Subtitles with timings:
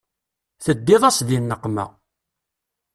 [0.63, 1.85] Teddiḍ-as di nneqma.